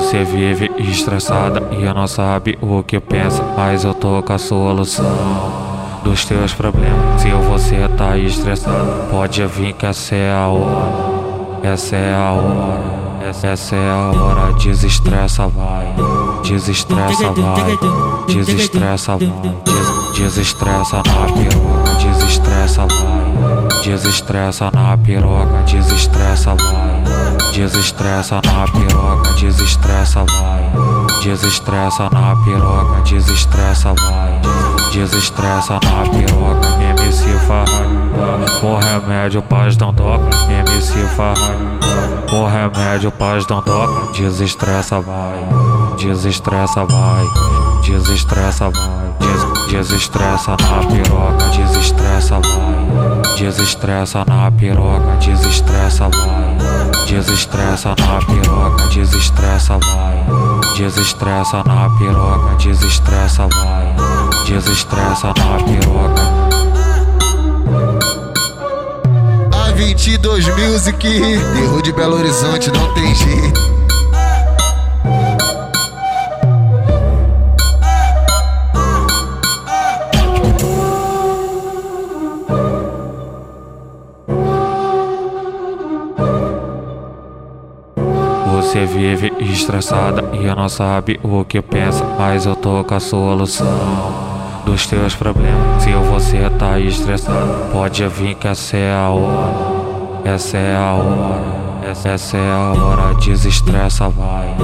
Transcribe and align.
Você 0.00 0.24
vive 0.24 0.70
estressada 0.78 1.62
e 1.72 1.84
não 1.92 2.06
sabe 2.06 2.58
o 2.62 2.82
que 2.82 2.98
pensa, 2.98 3.44
mas 3.54 3.84
eu 3.84 3.92
tô 3.92 4.22
com 4.22 4.32
a 4.32 4.38
solução 4.38 5.04
dos 6.02 6.24
teus 6.24 6.54
problemas. 6.54 7.20
Se 7.20 7.30
você 7.30 7.86
tá 7.98 8.16
estressado, 8.16 9.10
pode 9.10 9.44
vir 9.46 9.74
que 9.74 9.84
essa 9.84 10.14
é 10.14 10.32
a 10.32 10.48
hora. 10.48 11.62
Essa 11.62 11.96
é 11.96 12.14
a 12.14 12.32
hora. 12.32 13.00
Essa 13.28 13.76
é 13.76 13.90
a 13.90 14.10
hora, 14.10 14.52
desestressa, 14.54 15.46
vai. 15.48 15.94
Desestressa, 16.44 17.30
vai. 17.32 17.78
Desestressa, 18.26 19.18
vai. 19.18 19.28
Des 20.14 20.18
desestressa 20.18 20.96
na 20.96 21.26
desestressa, 21.98 22.86
vai. 22.86 23.59
Desestressa 23.82 24.70
na 24.74 24.96
piroca, 24.98 25.62
desestressa, 25.66 26.54
vai. 26.54 27.02
Desestressa 27.54 28.40
na 28.44 28.66
piroca, 28.66 29.32
desestressa, 29.32 30.24
vai. 30.24 30.70
Desestressa 31.22 32.10
na 32.12 32.36
piroca, 32.44 33.00
desestressa, 33.00 33.94
vai. 33.94 34.40
Desestressa 34.92 35.74
na 35.74 36.08
piroca, 36.10 36.68
MC 36.90 37.38
Farra. 37.46 37.86
Com 38.60 38.76
remédio, 38.76 39.40
paz 39.40 39.76
toca, 39.76 40.28
MC 40.50 40.98
Farra. 41.16 41.56
Com 42.28 42.46
remédio, 42.46 43.10
paz 43.10 43.46
toca. 43.46 44.12
Desestressa, 44.12 45.00
vai. 45.00 45.38
Desestressa, 45.96 46.84
vai. 46.84 47.26
Desestressa, 47.82 48.19
vai. 48.68 49.14
Des 49.18 49.70
desestressa 49.70 50.50
na 50.50 50.86
piroca, 50.86 51.44
desestressa, 51.56 52.40
vai. 52.40 53.36
Desestressa 53.36 54.24
na 54.26 54.50
piroca, 54.50 55.16
desestressa, 55.16 56.08
vai. 56.08 57.06
Desestressa 57.06 57.88
na 57.90 58.18
piroca, 58.18 58.86
desestressa, 58.88 59.78
vai. 59.78 60.26
Desestressa 60.76 61.62
na 61.64 61.88
piroca, 61.98 62.54
desestressa, 62.56 63.48
vai. 63.48 63.96
Desestressa 64.46 65.28
na 65.28 65.56
piroca. 65.64 66.50
A 69.52 69.72
22 69.72 70.48
Music, 70.48 71.06
erro 71.06 71.80
de 71.82 71.92
Belo 71.92 72.16
Horizonte 72.16 72.70
não 72.70 72.92
tem 72.94 73.14
jeito. 73.14 73.89
Você 88.70 88.86
vive 88.86 89.32
estressada 89.40 90.30
e 90.32 90.46
não 90.54 90.68
sabe 90.68 91.18
o 91.24 91.44
que 91.44 91.60
pensa, 91.60 92.04
mas 92.16 92.46
eu 92.46 92.54
tô 92.54 92.84
com 92.84 92.94
a 92.94 93.00
solução 93.00 93.66
dos 94.64 94.86
teus 94.86 95.12
problemas. 95.12 95.82
Se 95.82 95.92
você 95.92 96.48
tá 96.50 96.78
estressado, 96.78 97.72
pode 97.72 98.06
vir 98.06 98.36
que 98.36 98.46
essa 98.46 98.76
é 98.76 98.94
a 98.94 99.08
hora. 99.08 100.22
Essa 100.24 100.56
é 100.56 100.76
a 100.76 100.92
hora. 100.92 101.60
Essa 101.82 102.36
é 102.36 102.48
a 102.52 102.72
hora, 102.80 103.14
desestressa, 103.16 104.08
vai. 104.08 104.54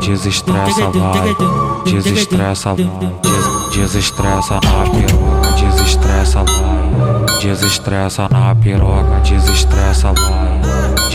Desestressa, 0.00 0.88
vai. 0.90 1.36
Desestressa, 1.84 2.72
vai. 2.72 2.86
Des 3.24 3.76
desestressa 3.76 4.60
na 4.62 4.90
piroca, 4.90 5.50
desestressa, 5.56 6.44
vai. 6.44 7.40
Desestressa 7.40 8.28
na 8.30 8.54
piroca, 8.54 9.20
desestressa, 9.24 10.12
vai. 10.12 10.55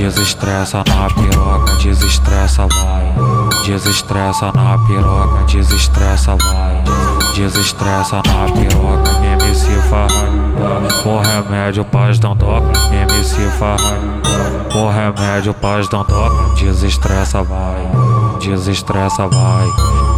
Desestressa 0.01 0.83
na 0.87 1.07
piroca, 1.13 1.75
desestressa, 1.75 2.65
vai. 2.65 3.13
Desestressa 3.63 4.51
na 4.51 4.75
piroca, 4.87 5.43
desestressa, 5.45 6.35
vai. 6.37 6.83
Desestressa 7.35 8.15
na 8.15 8.51
piroca, 8.51 9.11
MC 9.23 9.79
Farra. 9.91 10.27
Com 11.03 11.19
remédio, 11.19 11.85
paz 11.85 12.19
não 12.19 12.35
toca, 12.35 12.71
MC 12.91 13.47
Farra. 13.59 13.99
Com 14.73 14.89
remédio, 14.89 15.53
paz 15.53 15.87
não 15.91 16.03
toca. 16.03 16.55
Desestressa, 16.55 17.43
vai. 17.43 17.87
Desestressa, 18.39 19.27
vai. 19.27 19.67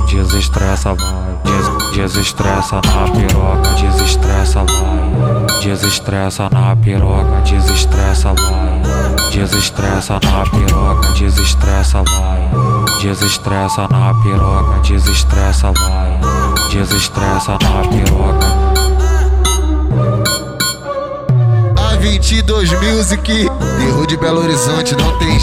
Desestressa, 0.07 0.93
vai. 0.93 1.33
Des 1.43 1.93
desestressa 1.93 2.77
na 2.77 3.11
piroca, 3.11 3.69
desestressa, 3.75 4.63
vai. 4.63 5.59
Desestressa 5.61 6.49
na 6.49 6.73
piroca, 6.73 7.41
desestressa. 7.41 8.02
Desestressa 9.43 10.21
na 10.23 10.45
piroca, 10.45 11.11
desestressa, 11.19 12.01
vai. 12.01 12.49
Desestressa 13.01 13.89
na 13.89 14.13
piroca, 14.23 14.79
desestressa, 14.79 15.73
vai. 15.73 16.17
Desestressa 16.71 17.51
na 17.51 17.81
piroca. 17.89 18.47
A 21.75 21.95
22 21.97 22.71
Music, 22.71 23.49
erro 23.85 24.07
de 24.07 24.15
Belo 24.15 24.43
Horizonte 24.43 24.95
não 24.95 25.17
tem. 25.17 25.37